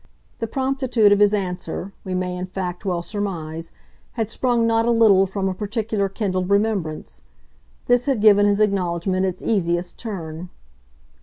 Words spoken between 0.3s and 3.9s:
The promptitude of his answer, we may in fact well surmise,